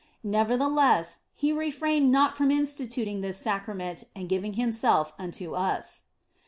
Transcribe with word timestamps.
Nevertheless, 0.23 1.19
He 1.31 1.53
refrained 1.53 2.11
not 2.11 2.35
from 2.35 2.49
instituting 2.49 3.21
this 3.21 3.37
Sacrament 3.37 4.03
and 4.15 4.27
giving 4.27 4.53
Himself 4.53 5.13
unto 5.19 5.53
us. 5.53 6.05